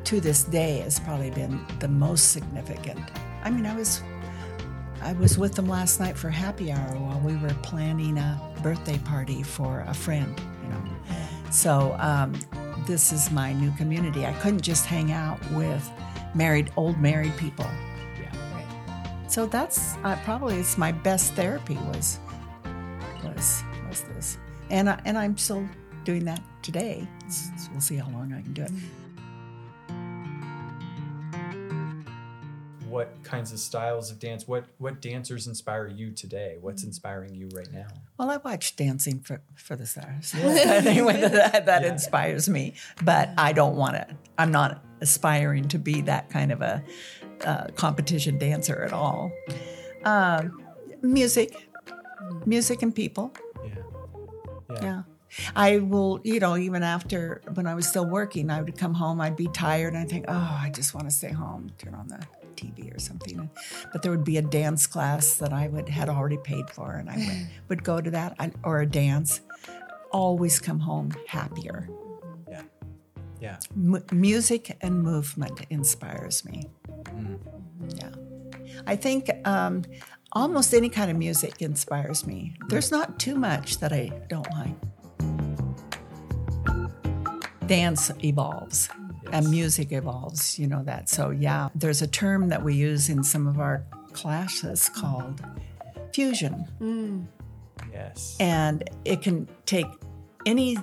to 0.05 0.21
this 0.21 0.45
day 0.45 0.77
has 0.77 0.97
probably 0.97 1.29
been 1.29 1.59
the 1.79 1.89
most 1.89 2.31
significant. 2.31 3.01
I 3.43 3.49
mean, 3.49 3.65
I 3.65 3.75
was 3.75 4.01
I 5.01 5.11
was 5.11 5.37
with 5.37 5.55
them 5.55 5.67
last 5.67 5.99
night 5.99 6.17
for 6.17 6.29
happy 6.29 6.71
hour 6.71 6.95
while 6.95 7.19
we 7.19 7.35
were 7.35 7.53
planning 7.63 8.17
a 8.17 8.39
birthday 8.63 8.97
party 8.99 9.43
for 9.43 9.83
a 9.87 9.93
friend, 9.93 10.39
you 10.63 10.69
know. 10.69 10.83
So 11.49 11.97
um, 11.99 12.33
this 12.85 13.11
is 13.11 13.31
my 13.31 13.53
new 13.53 13.71
community. 13.71 14.25
I 14.25 14.33
couldn't 14.33 14.61
just 14.61 14.85
hang 14.85 15.11
out 15.11 15.39
with 15.51 15.89
married, 16.33 16.71
old 16.75 16.99
married 16.99 17.35
people. 17.37 17.67
Yeah. 18.19 18.29
Right. 18.53 19.31
So 19.31 19.45
that's 19.45 19.95
uh, 20.03 20.17
probably 20.23 20.55
it's 20.55 20.77
my 20.77 20.91
best 20.91 21.33
therapy 21.33 21.75
was 21.75 22.19
was 23.23 23.63
was 23.87 24.01
this, 24.01 24.37
and 24.69 24.89
I, 24.89 24.99
and 25.05 25.17
I'm 25.17 25.37
still 25.37 25.67
doing 26.03 26.25
that 26.25 26.41
today. 26.61 27.07
So 27.29 27.69
we'll 27.71 27.81
see 27.81 27.97
how 27.97 28.09
long 28.09 28.33
I 28.33 28.41
can 28.41 28.53
do 28.53 28.63
it. 28.63 28.71
What 32.91 33.23
kinds 33.23 33.53
of 33.53 33.59
styles 33.59 34.11
of 34.11 34.19
dance? 34.19 34.49
What 34.49 34.65
what 34.77 35.01
dancers 35.01 35.47
inspire 35.47 35.87
you 35.87 36.11
today? 36.11 36.57
What's 36.59 36.83
inspiring 36.83 37.33
you 37.33 37.47
right 37.53 37.71
now? 37.71 37.87
Well, 38.17 38.29
I 38.29 38.35
watch 38.37 38.75
Dancing 38.75 39.21
for, 39.21 39.41
for 39.55 39.77
the 39.77 39.85
Stars. 39.85 40.35
anyway, 40.35 41.21
that, 41.21 41.65
that 41.67 41.85
inspires 41.85 42.49
me. 42.49 42.73
But 43.01 43.29
I 43.37 43.53
don't 43.53 43.77
want 43.77 43.95
to, 43.95 44.07
I'm 44.37 44.51
not 44.51 44.83
aspiring 44.99 45.69
to 45.69 45.79
be 45.79 46.01
that 46.01 46.29
kind 46.29 46.51
of 46.51 46.61
a 46.61 46.83
uh, 47.45 47.67
competition 47.75 48.37
dancer 48.37 48.83
at 48.83 48.91
all. 48.91 49.31
Um, 50.03 50.61
music, 51.01 51.69
music 52.45 52.81
and 52.81 52.93
people. 52.93 53.33
Yeah. 53.63 54.81
Yeah. 54.81 55.01
I 55.55 55.77
will, 55.77 56.19
you 56.25 56.41
know, 56.41 56.57
even 56.57 56.83
after 56.83 57.41
when 57.53 57.65
I 57.65 57.73
was 57.73 57.87
still 57.87 58.05
working, 58.05 58.49
I 58.49 58.61
would 58.61 58.77
come 58.77 58.93
home, 58.93 59.21
I'd 59.21 59.37
be 59.37 59.47
tired, 59.47 59.93
and 59.93 60.03
I'd 60.03 60.09
think, 60.09 60.25
oh, 60.27 60.59
I 60.61 60.69
just 60.75 60.93
want 60.93 61.07
to 61.07 61.11
stay 61.11 61.31
home, 61.31 61.71
turn 61.77 61.95
on 61.95 62.09
the 62.09 62.19
TV 62.55 62.95
or 62.95 62.99
something. 62.99 63.49
But 63.91 64.01
there 64.01 64.11
would 64.11 64.23
be 64.23 64.37
a 64.37 64.41
dance 64.41 64.87
class 64.87 65.35
that 65.35 65.53
I 65.53 65.67
would 65.67 65.89
had 65.89 66.09
already 66.09 66.37
paid 66.37 66.69
for, 66.69 66.93
and 66.93 67.09
I 67.09 67.17
would, 67.17 67.47
would 67.69 67.83
go 67.83 68.01
to 68.01 68.11
that 68.11 68.35
or 68.63 68.81
a 68.81 68.85
dance. 68.85 69.41
Always 70.11 70.59
come 70.59 70.79
home 70.79 71.11
happier. 71.27 71.89
Yeah. 72.49 72.63
Yeah. 73.39 73.57
M- 73.75 74.03
music 74.11 74.77
and 74.81 75.01
movement 75.01 75.65
inspires 75.69 76.43
me. 76.43 76.69
Yeah. 77.95 78.11
I 78.85 78.95
think 78.95 79.29
um, 79.45 79.83
almost 80.33 80.73
any 80.73 80.89
kind 80.89 81.09
of 81.11 81.17
music 81.17 81.61
inspires 81.61 82.25
me. 82.25 82.55
There's 82.67 82.91
not 82.91 83.19
too 83.19 83.35
much 83.35 83.79
that 83.79 83.93
I 83.93 84.11
don't 84.27 84.47
like. 84.51 84.75
Dance 87.67 88.11
evolves 88.21 88.89
and 89.31 89.49
music 89.49 89.91
evolves, 89.91 90.59
you 90.59 90.67
know 90.67 90.83
that. 90.83 91.09
So, 91.09 91.29
yeah, 91.31 91.69
there's 91.75 92.01
a 92.01 92.07
term 92.07 92.49
that 92.49 92.63
we 92.63 92.73
use 92.75 93.09
in 93.09 93.23
some 93.23 93.47
of 93.47 93.59
our 93.59 93.83
classes 94.13 94.89
called 94.89 95.41
fusion. 96.13 96.67
Yes. 97.91 98.37
And 98.39 98.89
it 99.05 99.21
can 99.21 99.47
take 99.65 99.87
any 100.45 100.77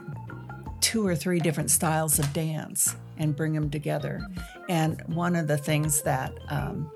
two 0.81 1.07
or 1.07 1.15
three 1.15 1.41
different 1.41 1.71
styles 1.71 2.19
of 2.19 2.33
dance 2.33 2.97
and 3.19 3.35
bring 3.35 3.53
them 3.53 3.69
together. 3.71 4.21
And 4.69 5.03
one 5.07 5.37
of 5.37 5.49
the 5.49 5.57
things 5.57 6.03
that 6.03 6.33
um, 6.49 6.91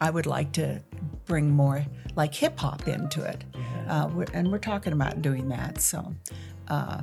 I 0.00 0.10
would 0.10 0.26
like 0.26 0.52
to 0.52 0.80
bring 1.26 1.50
more 1.50 1.84
like 2.16 2.34
hip 2.34 2.58
hop 2.58 2.88
into 2.88 3.22
it, 3.22 3.44
uh, 3.88 4.08
we're, 4.12 4.26
and 4.32 4.50
we're 4.50 4.58
talking 4.58 4.92
about 4.92 5.22
doing 5.22 5.48
that. 5.50 5.80
So 5.80 6.14
uh, 6.68 7.02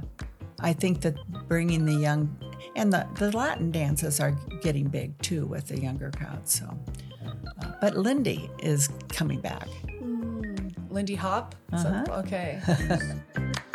I 0.60 0.74
think 0.74 1.02
that 1.02 1.16
bringing 1.48 1.86
the 1.86 1.94
young 1.94 2.36
and 2.76 2.92
the, 2.92 3.08
the 3.16 3.32
Latin 3.36 3.72
dances 3.72 4.20
are 4.20 4.32
getting 4.62 4.88
big 4.88 5.18
too 5.22 5.46
with 5.46 5.68
the 5.68 5.80
younger 5.80 6.12
crowd. 6.12 6.48
So, 6.48 6.66
uh, 7.62 7.72
but 7.82 7.96
Lindy 7.98 8.50
is 8.60 8.90
coming 9.10 9.40
back. 9.42 9.68
Lindy 10.90 11.16
Hop? 11.16 11.56
Is 11.74 11.84
that- 11.84 12.10
okay. 12.10 12.62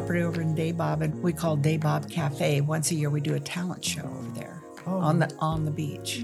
property 0.00 0.20
over 0.20 0.42
in 0.42 0.54
Dabob, 0.54 1.00
and 1.00 1.22
we 1.22 1.32
call 1.32 1.56
Dabob 1.56 2.10
Cafe. 2.10 2.60
Once 2.60 2.90
a 2.90 2.94
year, 2.94 3.08
we 3.08 3.18
do 3.18 3.34
a 3.34 3.40
talent 3.40 3.82
show 3.82 4.02
over 4.02 4.30
there 4.34 4.62
oh. 4.86 4.98
on 4.98 5.18
the 5.18 5.34
on 5.38 5.64
the 5.64 5.70
beach. 5.70 6.18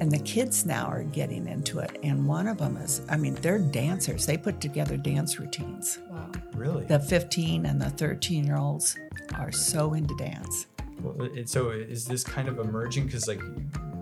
And 0.00 0.10
the 0.10 0.18
kids 0.20 0.64
now 0.64 0.86
are 0.86 1.04
getting 1.04 1.46
into 1.46 1.80
it. 1.80 1.98
And 2.02 2.26
one 2.26 2.48
of 2.48 2.56
them 2.56 2.78
is, 2.78 3.02
I 3.10 3.18
mean, 3.18 3.34
they're 3.34 3.58
dancers. 3.58 4.24
They 4.24 4.38
put 4.38 4.62
together 4.62 4.96
dance 4.96 5.38
routines. 5.38 5.98
Wow. 6.08 6.30
really? 6.54 6.86
The 6.86 6.98
15 6.98 7.66
and 7.66 7.80
the 7.80 7.90
13 7.90 8.46
year 8.46 8.56
olds 8.56 8.98
are 9.34 9.52
so 9.52 9.92
into 9.92 10.16
dance. 10.16 10.66
Well, 11.02 11.28
it, 11.34 11.50
so 11.50 11.68
is 11.68 12.06
this 12.06 12.24
kind 12.24 12.48
of 12.48 12.58
emerging 12.58 13.06
because 13.06 13.28
like 13.28 13.42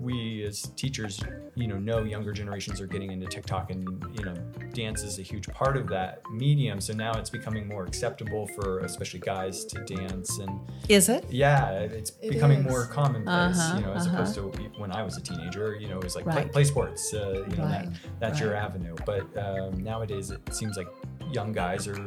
we 0.02 0.42
as 0.44 0.62
teachers 0.76 1.20
you 1.54 1.66
know 1.68 1.78
know 1.78 2.02
younger 2.02 2.32
generations 2.32 2.80
are 2.80 2.86
getting 2.86 3.10
into 3.12 3.26
tiktok 3.26 3.70
and 3.70 3.86
you 4.18 4.24
know 4.24 4.34
dance 4.74 5.02
is 5.02 5.18
a 5.18 5.22
huge 5.22 5.46
part 5.48 5.76
of 5.76 5.86
that 5.88 6.20
medium 6.32 6.80
so 6.80 6.92
now 6.92 7.12
it's 7.12 7.30
becoming 7.30 7.68
more 7.68 7.84
acceptable 7.84 8.46
for 8.48 8.80
especially 8.80 9.20
guys 9.20 9.64
to 9.64 9.78
dance 9.84 10.38
and 10.38 10.50
Is 10.88 11.08
it? 11.08 11.24
yeah 11.30 11.70
it's 11.98 12.12
It 12.22 12.30
becoming 12.30 12.60
is. 12.60 12.64
more 12.66 12.86
commonplace 12.86 13.58
Uh-huh, 13.58 13.78
you 13.78 13.84
know 13.86 13.92
as 13.92 14.06
uh-huh. 14.06 14.16
opposed 14.16 14.34
to 14.36 14.42
when 14.78 14.90
i 14.92 15.02
was 15.02 15.16
a 15.16 15.20
teenager 15.22 15.76
you 15.76 15.88
know 15.88 15.98
it 15.98 16.04
was 16.04 16.16
like 16.16 16.24
play, 16.24 16.34
Right. 16.42 16.52
play 16.52 16.64
sports 16.64 17.14
uh, 17.14 17.44
you 17.48 17.56
know 17.56 17.64
Right, 17.64 17.88
that, 17.90 17.92
that's 18.20 18.40
your 18.40 18.54
avenue 18.54 18.96
but 19.06 19.24
um, 19.38 19.82
nowadays 19.82 20.30
it 20.30 20.40
seems 20.54 20.76
like 20.76 20.88
young 21.32 21.52
guys 21.52 21.86
are 21.86 21.98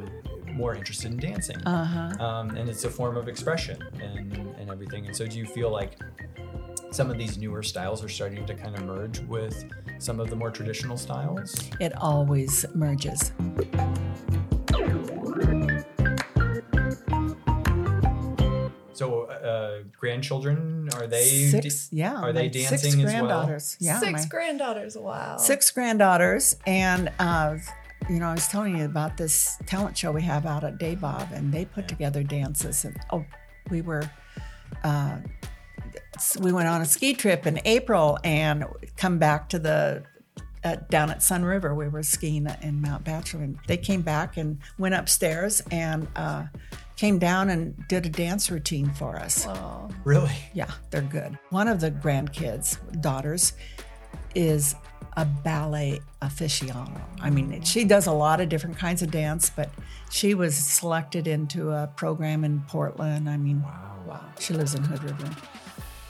more 0.54 0.74
interested 0.76 1.12
in 1.12 1.18
dancing 1.18 1.58
Uh 1.66 1.86
huh. 1.86 2.24
um, 2.26 2.50
and 2.58 2.68
it's 2.70 2.84
a 2.86 2.90
form 2.90 3.16
of 3.18 3.28
expression 3.28 3.78
and, 4.02 4.32
and 4.60 4.70
everything. 4.72 5.06
And 5.06 5.14
so, 5.14 5.28
do 5.28 5.38
you 5.38 5.46
feel 5.46 5.70
like 5.70 5.98
some 6.96 7.12
of 7.12 7.18
these 7.18 7.38
newer 7.38 7.62
styles 7.62 8.02
are 8.06 8.08
starting 8.08 8.46
to 8.46 8.54
kind 8.56 8.74
of 8.74 8.86
merge 8.86 9.20
with 9.20 9.66
some 10.00 10.22
of 10.22 10.30
the 10.30 10.36
more 10.36 10.50
traditional 10.50 10.96
styles? 10.96 11.70
It 11.82 11.94
always 11.98 12.66
merges. 12.74 13.34
So, 18.94 19.24
uh, 19.24 19.84
grandchildren 20.00 20.88
are 20.96 21.06
they? 21.06 21.26
Six, 21.26 21.90
yeah. 21.92 22.16
Are 22.16 22.32
they 22.32 22.48
dancing 22.48 22.78
six 22.78 22.94
as 22.94 22.98
well? 22.98 23.12
granddaughters. 23.12 23.76
Yeah. 23.82 24.00
Six 24.00 24.12
my- 24.24 24.30
granddaughters. 24.30 24.98
Wow. 24.98 25.36
six 25.36 25.70
granddaughters 25.72 26.56
and 26.66 27.12
uh, 27.20 27.58
you 28.10 28.20
know 28.20 28.28
i 28.28 28.34
was 28.34 28.48
telling 28.48 28.78
you 28.78 28.86
about 28.86 29.18
this 29.18 29.58
talent 29.66 29.98
show 29.98 30.12
we 30.12 30.22
have 30.22 30.46
out 30.46 30.64
at 30.64 30.78
Dabob 30.78 31.32
and 31.34 31.52
they 31.52 31.66
put 31.66 31.88
together 31.88 32.22
dances 32.24 32.86
and 32.86 32.96
oh 33.12 33.26
we 33.72 33.82
were 33.82 34.10
uh, 34.84 35.18
we 36.40 36.52
went 36.52 36.68
on 36.68 36.82
a 36.82 36.86
ski 36.86 37.14
trip 37.14 37.46
in 37.46 37.60
april 37.66 38.18
and 38.24 38.66
come 38.98 39.18
back 39.18 39.50
to 39.50 39.60
the 39.60 40.04
uh, 40.64 40.76
down 40.90 41.12
at 41.12 41.22
sun 41.22 41.44
river 41.46 41.76
we 41.76 41.88
were 41.88 42.02
skiing 42.04 42.48
in 42.62 42.82
mount 42.82 43.04
bachelor 43.04 43.44
and 43.44 43.58
they 43.68 43.78
came 43.78 44.02
back 44.02 44.38
and 44.38 44.58
went 44.78 44.96
upstairs 44.96 45.62
and 45.72 46.08
uh, 46.16 46.44
came 46.98 47.20
down 47.20 47.50
and 47.50 47.88
did 47.88 48.06
a 48.06 48.10
dance 48.10 48.50
routine 48.50 48.90
for 48.94 49.16
us 49.18 49.46
Oh. 49.48 49.90
Really? 50.04 50.32
yeah, 50.54 50.72
they're 50.92 51.02
good. 51.02 51.38
One 51.50 51.68
of 51.68 51.80
the 51.82 51.92
grandkids, 51.92 52.78
daughters, 53.02 53.54
is 54.34 54.76
a 55.18 55.26
ballet 55.26 56.00
aficionado. 56.22 57.00
I 57.22 57.30
mean, 57.30 57.62
she 57.64 57.84
does 57.86 58.08
a 58.08 58.12
lot 58.12 58.42
of 58.42 58.50
different 58.50 58.78
kinds 58.78 59.02
of 59.02 59.12
dance, 59.12 59.50
but 59.50 59.70
she 60.12 60.34
was 60.34 60.56
selected 60.56 61.28
into 61.28 61.72
a 61.72 61.88
program 61.96 62.44
in 62.44 62.62
Portland. 62.68 63.30
I 63.30 63.38
mean, 63.38 63.62
wow. 63.62 64.04
wow. 64.06 64.26
She 64.40 64.54
lives 64.54 64.76
in 64.76 64.84
Hood 64.84 65.04
River. 65.04 65.30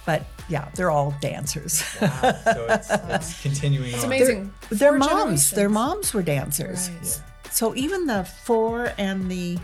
But 0.05 0.23
yeah, 0.49 0.69
they're 0.75 0.91
all 0.91 1.15
dancers. 1.21 1.83
Wow. 2.01 2.09
So 2.43 2.67
it's, 2.69 2.89
it's 2.91 3.41
continuing 3.41 3.93
It's 3.93 4.03
on. 4.03 4.05
amazing. 4.05 4.53
their 4.69 4.97
moms, 4.97 5.51
their 5.51 5.69
moms 5.69 6.13
were 6.13 6.21
dancers. 6.21 6.89
Right. 6.89 7.21
So 7.51 7.75
even 7.75 8.05
the 8.05 8.23
four 8.43 8.93
and 8.97 9.29
the 9.31 9.57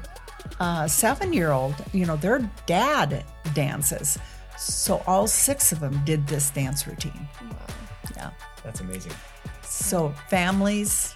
uh, 0.59 0.87
seven 0.87 1.33
year 1.33 1.51
old, 1.51 1.75
you 1.93 2.05
know, 2.05 2.15
their 2.15 2.39
dad 2.65 3.23
dances. 3.53 4.17
So 4.57 5.03
all 5.07 5.27
six 5.27 5.71
of 5.71 5.79
them 5.79 6.01
did 6.05 6.27
this 6.27 6.49
dance 6.49 6.87
routine. 6.87 7.27
Yeah. 8.15 8.31
That's 8.63 8.79
amazing. 8.81 9.13
So 9.63 10.09
families 10.29 11.15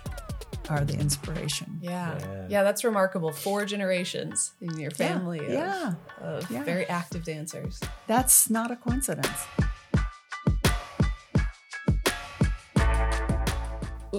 are 0.69 0.83
the 0.83 0.97
inspiration. 0.97 1.79
Yeah. 1.81 2.17
Yeah. 2.19 2.45
yeah. 2.49 2.63
that's 2.63 2.83
remarkable. 2.83 3.31
Four 3.31 3.65
generations 3.65 4.53
in 4.61 4.77
your 4.77 4.91
family 4.91 5.39
of, 5.39 5.49
yeah. 5.49 5.93
of 6.21 6.49
Yeah. 6.49 6.63
very 6.63 6.85
active 6.87 7.23
dancers. 7.23 7.79
That's 8.07 8.49
not 8.49 8.71
a 8.71 8.75
coincidence. 8.75 9.45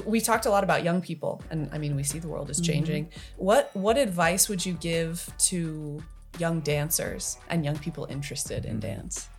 We 0.04 0.20
talked 0.20 0.44
a 0.44 0.50
lot 0.50 0.62
about 0.62 0.84
young 0.84 1.00
people, 1.00 1.42
and 1.50 1.70
I 1.72 1.78
mean, 1.78 1.96
we 1.96 2.02
see 2.02 2.18
the 2.18 2.28
world 2.28 2.50
is 2.50 2.60
mm-hmm. 2.60 2.72
changing. 2.72 3.08
What 3.38 3.70
what 3.72 3.96
advice 3.96 4.46
would 4.46 4.64
you 4.64 4.74
give 4.74 5.32
to 5.48 6.02
young 6.38 6.60
dancers 6.60 7.38
and 7.48 7.64
young 7.64 7.78
people 7.78 8.06
interested 8.10 8.66
in 8.66 8.72
mm-hmm. 8.72 8.80
dance? 8.80 9.30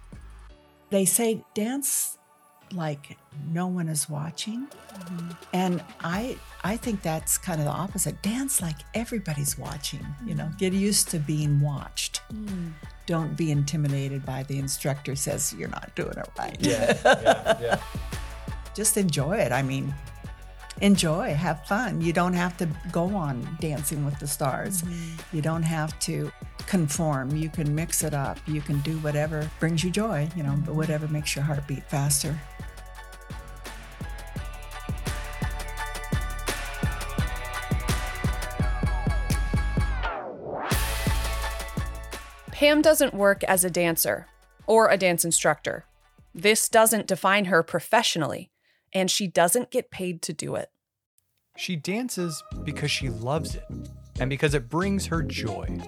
They 0.90 1.06
say 1.06 1.44
dance 1.54 2.17
like 2.74 3.18
no 3.52 3.68
one 3.68 3.88
is 3.88 4.10
watching. 4.10 4.68
Mm-hmm. 4.68 5.30
And 5.54 5.84
I 6.02 6.38
I 6.64 6.78
think 6.78 7.02
that's 7.02 7.38
kind 7.38 7.60
of 7.60 7.66
the 7.66 7.72
opposite. 7.72 8.22
Dance 8.22 8.62
like 8.62 8.78
everybody's 8.94 9.58
watching, 9.58 10.06
you 10.26 10.36
know. 10.36 10.50
Get 10.58 10.74
used 10.74 11.10
to 11.10 11.20
being 11.20 11.62
watched. 11.62 12.22
Mm. 12.34 12.74
Don't 13.06 13.38
be 13.38 13.52
intimidated 13.52 14.26
by 14.26 14.44
the 14.44 14.58
instructor 14.58 15.16
says 15.16 15.54
you're 15.58 15.70
not 15.70 15.92
doing 15.96 16.18
it 16.18 16.30
right. 16.38 16.58
Yeah, 16.60 16.98
yeah, 17.06 17.58
yeah. 17.62 17.80
Just 18.76 18.98
enjoy 18.98 19.38
it. 19.38 19.52
I 19.52 19.62
mean, 19.62 19.94
enjoy, 20.82 21.34
have 21.34 21.66
fun. 21.66 22.02
You 22.02 22.14
don't 22.14 22.34
have 22.34 22.58
to 22.58 22.68
go 22.92 23.16
on 23.16 23.48
Dancing 23.60 24.06
with 24.06 24.20
the 24.20 24.28
Stars. 24.28 24.82
Mm-hmm. 24.82 25.36
You 25.36 25.42
don't 25.42 25.64
have 25.64 25.98
to 26.02 26.32
conform. 26.68 27.36
You 27.36 27.50
can 27.50 27.74
mix 27.74 28.04
it 28.04 28.14
up. 28.14 28.38
You 28.46 28.62
can 28.62 28.80
do 28.82 28.98
whatever 29.00 29.50
brings 29.60 29.84
you 29.84 29.90
joy, 29.90 30.30
you 30.36 30.44
know, 30.44 30.56
but 30.66 30.76
whatever 30.76 31.08
makes 31.08 31.36
your 31.36 31.46
heart 31.46 31.66
beat 31.66 31.84
faster. 31.90 32.40
Pam 42.52 42.82
doesn't 42.82 43.14
work 43.14 43.44
as 43.44 43.64
a 43.64 43.70
dancer 43.70 44.28
or 44.66 44.90
a 44.90 44.98
dance 44.98 45.24
instructor. 45.24 45.86
This 46.34 46.68
doesn't 46.70 47.08
define 47.08 47.46
her 47.46 47.62
professionally, 47.64 48.50
and 48.92 49.10
she 49.10 49.28
doesn't 49.28 49.72
get 49.72 49.92
paid 49.92 50.22
to 50.24 50.34
do 50.34 50.56
it. 50.56 50.70
She 51.56 51.76
dances 51.76 52.44
because 52.64 52.92
she 52.92 53.10
loves 53.10 53.56
it 53.56 53.64
and 54.20 54.30
because 54.30 54.54
it 54.54 54.70
brings 54.70 55.06
her 55.08 55.22
joy. 55.22 55.80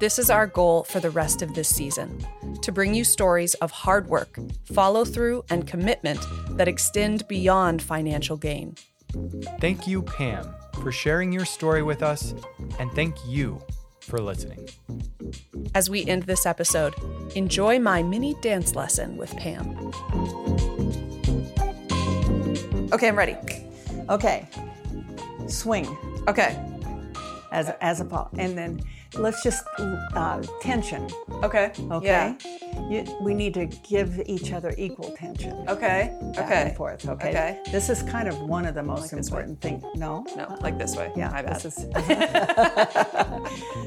This 0.00 0.18
is 0.18 0.30
our 0.30 0.46
goal 0.46 0.84
for 0.84 1.00
the 1.00 1.10
rest 1.10 1.42
of 1.42 1.54
this 1.54 1.68
season 1.68 2.24
to 2.60 2.72
bring 2.72 2.94
you 2.94 3.04
stories 3.04 3.54
of 3.54 3.70
hard 3.70 4.08
work, 4.08 4.38
follow 4.64 5.04
through, 5.04 5.44
and 5.50 5.66
commitment 5.66 6.20
that 6.56 6.68
extend 6.68 7.26
beyond 7.28 7.82
financial 7.82 8.36
gain. 8.36 8.76
Thank 9.60 9.86
you, 9.86 10.02
Pam, 10.02 10.54
for 10.82 10.90
sharing 10.90 11.32
your 11.32 11.44
story 11.44 11.82
with 11.82 12.02
us, 12.02 12.34
and 12.78 12.90
thank 12.92 13.16
you 13.26 13.62
for 14.00 14.20
listening. 14.20 14.68
As 15.74 15.88
we 15.88 16.04
end 16.06 16.24
this 16.24 16.46
episode, 16.46 16.94
enjoy 17.36 17.78
my 17.78 18.02
mini 18.02 18.34
dance 18.40 18.74
lesson 18.74 19.16
with 19.16 19.36
Pam. 19.36 19.92
Okay, 22.92 23.08
I'm 23.08 23.16
ready. 23.16 23.36
Okay. 24.08 24.48
Swing 25.46 25.86
Okay, 26.28 26.56
as 27.52 27.70
as 27.80 28.00
a 28.00 28.04
ball, 28.04 28.28
and 28.38 28.56
then 28.58 28.80
let's 29.14 29.42
just 29.42 29.62
uh, 30.14 30.42
tension. 30.60 31.06
okay, 31.44 31.70
Okay. 31.90 32.06
yeah, 32.06 32.34
You, 32.90 33.04
we 33.20 33.32
need 33.34 33.54
to 33.54 33.66
give 33.66 34.20
each 34.26 34.52
other 34.52 34.74
equal 34.76 35.10
tension. 35.16 35.52
okay, 35.68 36.14
back 36.34 36.44
okay, 36.46 36.62
and 36.68 36.76
forth. 36.76 37.08
Okay. 37.08 37.28
Okay. 37.30 37.60
This 37.70 37.88
is 37.88 38.02
kind 38.02 38.28
of 38.28 38.38
one 38.40 38.66
of 38.66 38.74
the 38.74 38.82
most 38.82 39.12
way. 39.12 39.18
important 39.18 39.60
things. 39.60 39.82
No. 39.94 40.24
No, 40.36 40.44
uh-uh. 40.44 40.56
like 40.60 40.78
this 40.78 40.96
way. 40.96 41.10
Yeah. 41.16 41.30
my 41.30 41.42
bad. 41.42 41.60
This 41.60 41.78
is. 41.78 41.86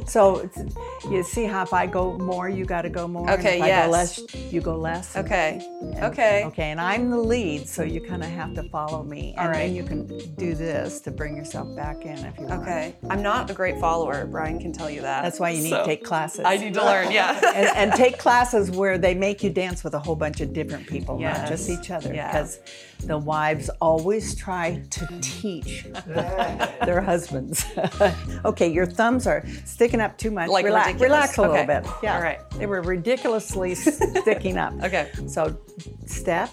so 0.12 0.39
it's- 0.39 0.76
you 1.10 1.24
see 1.24 1.43
how 1.45 1.62
if 1.63 1.74
I 1.74 1.86
go 1.86 2.17
more, 2.17 2.50
you 2.50 2.65
got 2.65 2.82
to 2.84 2.89
go 2.89 3.08
more. 3.08 3.30
and 3.30 3.39
Okay, 3.39 3.58
If 3.58 3.63
I 3.63 3.67
yes. 3.67 3.86
go 3.86 3.91
less, 3.91 4.19
you 4.54 4.62
go 4.62 4.76
less. 4.76 5.15
okay, 5.15 5.62
And- 5.82 6.04
okay, 6.06 6.43
Okay. 6.45 6.71
And 6.71 6.82
I'm 6.82 7.10
the 7.10 7.17
lead, 7.17 7.67
so 7.67 7.84
you 7.84 8.02
kind 8.02 8.24
of 8.24 8.30
have 8.30 8.54
to 8.56 8.63
follow 8.69 9.04
me, 9.04 9.32
and 9.38 9.39
All 9.39 9.48
right. 9.48 9.67
then 9.67 9.76
you 9.76 9.84
can 9.84 10.08
do 10.36 10.56
this 10.56 11.00
to 11.02 11.12
bring 11.12 11.36
yourself 11.38 11.76
back 11.76 12.06
in 12.06 12.17
if 12.26 12.38
you 12.39 12.45
want. 12.45 12.62
okay. 12.63 12.95
I'm 13.10 13.21
not 13.21 13.50
a 13.50 13.54
great 13.54 13.80
follower. 13.80 14.26
Bryan 14.26 14.60
can 14.60 14.71
tell 14.74 14.89
you 14.89 15.02
that. 15.02 15.21
That's 15.24 15.39
why 15.39 15.52
you 15.52 15.62
need 15.63 15.69
So, 15.69 15.80
to 15.80 15.86
take 15.86 16.04
classes. 16.04 16.41
I 16.45 16.58
need 16.58 16.74
to 16.74 16.84
learn. 16.84 17.12
Yeah. 17.12 17.39
and, 17.56 17.67
and 17.78 17.93
take 17.93 18.17
classes 18.17 18.71
where 18.75 18.97
they 18.97 19.13
make 19.15 19.43
you 19.43 19.49
dance 19.49 19.83
with 19.83 19.93
a 19.93 19.99
whole 19.99 20.15
bunch 20.15 20.41
of 20.41 20.53
different 20.53 20.88
people, 20.88 21.17
not 21.19 21.47
just 21.47 21.69
each 21.69 21.89
other. 21.91 22.13
Yeah. 22.13 22.27
Because 22.27 22.59
the 22.99 23.17
wives 23.17 23.69
always 23.81 24.35
try 24.35 24.83
to 24.89 25.07
teach 25.21 25.85
their 26.07 27.01
husbands. 27.01 27.65
okay, 28.45 28.67
your 28.67 28.85
thumbs 28.85 29.27
are 29.27 29.43
sticking 29.65 29.99
up 30.01 30.17
too 30.17 30.31
much. 30.31 30.49
Like 30.49 30.65
relax, 30.65 30.88
ridiculous. 30.88 31.09
relax 31.11 31.38
a 31.38 31.41
little 31.41 31.55
Okay. 31.57 31.65
bit. 31.65 31.85
Yeah. 32.03 32.15
All 32.15 32.21
right. 32.21 32.39
They 32.51 32.65
were 32.65 32.81
ridiculously 32.81 33.75
sticking 33.75 34.57
up. 34.57 34.73
Okay. 34.85 35.09
So 35.27 35.57
step, 36.05 36.49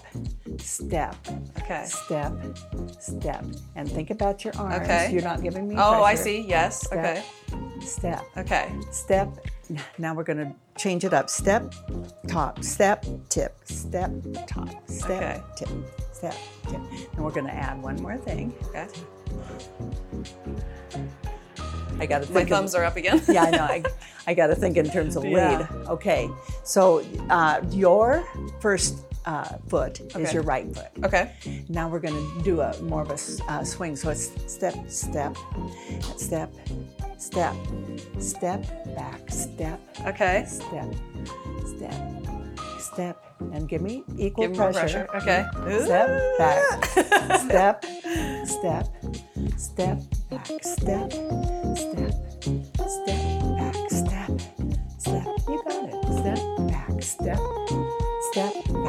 step, 0.57 1.15
Okay. 1.61 1.83
step, 1.85 2.33
step, 2.99 3.45
and 3.75 3.89
think 3.89 4.09
about 4.09 4.43
your 4.43 4.55
arms. 4.57 4.83
Okay. 4.83 5.11
You're 5.13 5.21
not 5.21 5.43
giving 5.43 5.67
me. 5.67 5.75
Oh, 5.77 6.03
I 6.03 6.15
see. 6.15 6.41
Yes. 6.47 6.85
Step, 6.85 6.99
Okay. 6.99 7.23
Step 7.81 8.23
Okay. 8.37 8.71
step. 8.91 9.29
Now 9.97 10.13
we're 10.13 10.23
going 10.23 10.37
to 10.39 10.53
change 10.77 11.03
it 11.05 11.13
up. 11.13 11.29
Step, 11.29 11.73
top, 12.27 12.63
step, 12.63 13.05
tip, 13.29 13.57
step, 13.65 14.11
top, 14.47 14.69
step, 14.89 15.11
Okay. 15.11 15.41
tip, 15.55 15.69
step, 16.11 16.35
tip. 16.69 16.81
And 17.15 17.23
we're 17.23 17.31
going 17.31 17.47
to 17.47 17.53
add 17.53 17.81
one 17.81 18.01
more 18.01 18.17
thing. 18.17 18.53
Okay. 18.69 18.87
I 21.99 22.05
got 22.05 22.23
to 22.23 22.31
My 22.33 22.43
thumbs 22.43 22.73
of, 22.73 22.81
are 22.81 22.85
up 22.85 22.95
again. 22.95 23.21
Yeah, 23.29 23.43
I 23.43 23.51
know. 23.51 23.63
I, 23.63 23.83
I 24.27 24.33
got 24.33 24.47
to 24.47 24.55
think 24.55 24.77
in 24.77 24.89
terms 24.89 25.15
of 25.15 25.23
Yeah. 25.25 25.57
lead. 25.59 25.87
Okay, 25.89 26.29
so 26.63 27.03
uh, 27.29 27.61
your 27.69 28.23
first 28.59 29.05
uh, 29.25 29.57
foot 29.67 29.99
is 30.15 30.33
your 30.33 30.43
right 30.43 30.73
foot. 30.73 30.89
Okay. 31.03 31.31
Now 31.69 31.87
we're 31.89 31.99
going 31.99 32.13
to 32.15 32.43
do 32.43 32.61
a 32.61 32.77
more 32.81 33.01
of 33.01 33.09
a 33.09 33.51
uh, 33.51 33.63
swing. 33.63 33.95
So 33.95 34.09
it's 34.09 34.31
step, 34.51 34.75
step, 34.89 35.35
step, 36.17 36.53
step, 37.17 37.55
step, 38.19 38.65
back, 38.95 39.21
step, 39.29 39.79
Okay. 40.05 40.45
step, 40.47 40.93
step, 41.65 41.93
step, 42.79 43.25
and 43.53 43.67
give 43.67 43.81
me 43.81 44.03
equal 44.17 44.47
Give 44.47 44.57
pressure. 44.57 44.79
pressure. 44.79 45.07
Okay. 45.15 45.45
Step 45.85 46.37
back, 46.37 46.85
step, 46.85 47.85
step, 48.47 48.95
step 49.57 49.99
back, 50.29 50.47
step, 50.63 51.11
step 51.75 52.13
step, 52.87 53.42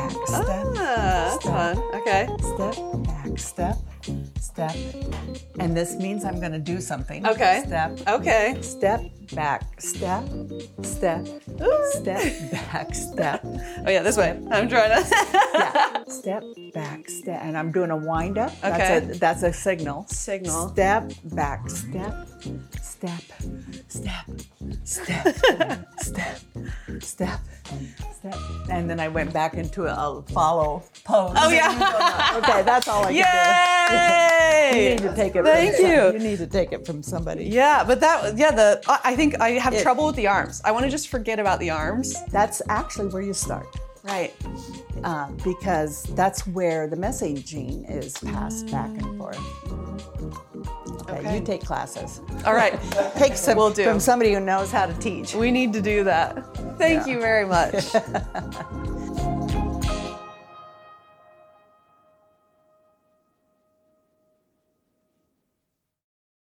back, 0.08 0.26
step, 0.26 0.66
Ah, 0.76 1.38
that's 1.40 1.44
fun. 1.46 1.78
Okay. 1.94 2.28
step 2.40 2.76
back, 3.04 3.38
step, 3.38 3.76
step. 4.40 4.76
And 5.58 5.76
this 5.76 5.96
means 5.96 6.24
I'm 6.24 6.40
going 6.40 6.52
to 6.52 6.58
do 6.58 6.80
something. 6.80 7.26
Okay. 7.26 7.62
Step, 7.66 7.98
Okay. 8.08 8.56
step 8.60 9.00
back, 9.34 9.80
step, 9.80 10.24
step, 10.82 11.26
step 11.92 12.50
back, 12.52 12.94
step. 12.94 13.40
Oh 13.86 13.90
yeah, 13.90 14.02
this 14.02 14.16
way. 14.16 14.38
I'm 14.50 14.68
trying 14.68 15.02
to. 15.02 15.04
Yeah. 15.54 15.90
Step 16.08 16.42
back, 16.74 17.08
step, 17.08 17.40
and 17.42 17.56
I'm 17.56 17.70
doing 17.72 17.90
a 17.90 17.96
wind 17.96 18.38
up. 18.38 18.52
That's 18.60 18.74
Okay. 18.74 18.96
a 19.16 19.18
that's 19.18 19.42
a 19.42 19.52
signal. 19.52 20.04
Signal. 20.08 20.68
Step 20.70 21.12
back, 21.24 21.68
step, 21.70 22.28
step, 22.82 23.22
step, 23.88 24.24
step, 24.84 25.36
step, 25.98 26.38
step, 27.00 27.40
step, 28.12 28.34
and 28.70 28.88
then 28.88 29.00
I 29.00 29.08
went 29.08 29.32
back 29.32 29.54
into 29.54 29.84
a 29.84 30.22
follow 30.28 30.82
pose. 31.04 31.34
Oh 31.36 31.50
yeah. 31.50 31.72
Okay, 32.38 32.62
that's 32.62 32.88
all 32.88 33.04
I 33.04 33.12
can 33.12 34.68
do. 34.68 34.74
Yay! 34.74 34.82
You 34.84 34.90
need 34.96 35.02
to 35.08 35.14
take 35.14 35.36
it. 35.36 35.44
Thank 35.44 35.76
from 35.76 35.86
you. 35.86 36.12
You 36.12 36.18
need 36.18 36.38
to 36.38 36.46
take 36.46 36.72
it 36.72 36.84
from 36.84 37.02
somebody. 37.02 37.44
Yeah, 37.44 37.84
but 37.84 38.00
that 38.00 38.36
yeah 38.36 38.50
the 38.50 38.82
I 38.88 38.98
I 39.12 39.16
think 39.16 39.40
I 39.40 39.50
have 39.52 39.74
It- 39.74 39.82
trouble 39.82 40.06
with 40.06 40.16
the 40.16 40.26
arms. 40.26 40.60
I 40.64 40.72
want 40.72 40.84
to 40.84 40.90
just 40.90 41.08
forget 41.08 41.38
about 41.38 41.60
the 41.60 41.70
arms. 41.70 42.16
That's 42.30 42.60
actually 42.68 43.08
where 43.08 43.22
you 43.22 43.32
start. 43.34 43.66
Right. 44.04 44.34
uh, 45.02 45.30
because 45.42 46.02
that's 46.14 46.46
where 46.46 46.86
the 46.86 46.96
messaging 46.96 47.90
is 47.90 48.12
passed 48.18 48.70
back 48.70 48.90
and 48.90 49.16
forth. 49.18 49.40
Okay, 51.02 51.18
Okay. 51.18 51.38
you 51.38 51.44
take 51.44 51.64
classes. 51.64 52.20
All 52.44 52.54
right. 52.54 52.78
Take 53.16 53.34
some 53.36 53.56
Will 53.56 53.70
do. 53.70 53.84
from 53.84 53.98
somebody 54.00 54.32
who 54.34 54.40
knows 54.40 54.70
how 54.70 54.86
to 54.86 54.94
teach. 54.94 55.34
We 55.34 55.50
need 55.50 55.72
to 55.74 55.80
do 55.82 56.04
that. 56.04 56.44
Thank 56.78 57.06
Yeah. 57.06 57.14
you 57.14 57.20
very 57.20 57.46
much. 57.46 57.84